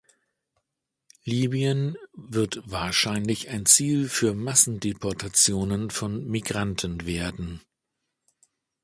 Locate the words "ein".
3.49-3.67